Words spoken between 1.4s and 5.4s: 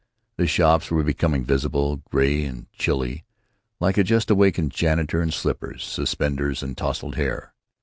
visible, gray and chilly, like a just awakened janitor in